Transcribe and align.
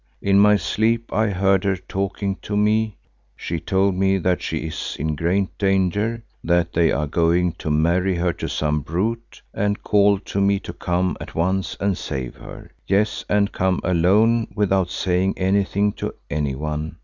In 0.19 0.39
my 0.39 0.55
sleep 0.55 1.13
I 1.13 1.27
heard 1.29 1.63
her 1.63 1.75
talking 1.77 2.35
to 2.37 2.57
me. 2.57 2.97
She 3.35 3.59
told 3.59 3.93
me 3.93 4.17
that 4.17 4.41
she 4.41 4.57
is 4.65 4.97
in 4.99 5.13
great 5.15 5.55
danger—that 5.59 6.73
they 6.73 6.91
are 6.91 7.05
going 7.05 7.51
to 7.59 7.69
marry 7.69 8.15
her 8.15 8.33
to 8.33 8.47
some 8.47 8.79
brute—and 8.81 9.83
called 9.83 10.25
to 10.25 10.41
me 10.41 10.57
to 10.61 10.73
come 10.73 11.15
at 11.21 11.35
once 11.35 11.77
and 11.79 11.95
save 11.95 12.33
her; 12.37 12.71
yes, 12.87 13.23
and 13.29 13.45
to 13.45 13.51
come 13.53 13.79
alone 13.83 14.47
without 14.55 14.89
saying 14.89 15.35
anything 15.37 15.91
to 15.91 16.15
anyone. 16.31 16.95